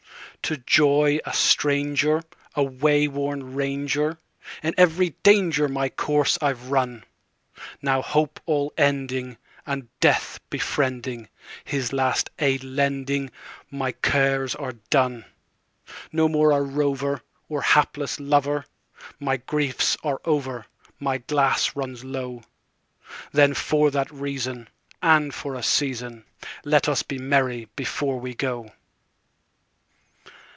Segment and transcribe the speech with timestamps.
[0.45, 2.23] To joy a stranger,
[2.55, 4.17] a wayworn ranger,
[4.61, 7.05] In every danger my course I've run;
[7.81, 11.29] Now hope all ending, and death befriending,
[11.63, 13.29] His last aid lending,
[13.69, 18.65] my cares are done.No more a rover, or hapless lover,
[19.21, 22.43] My griefs are over—my glass runs low;
[23.31, 24.67] Then for that reason,
[25.01, 26.25] and for a season,
[26.65, 28.73] Let us be merry before we go.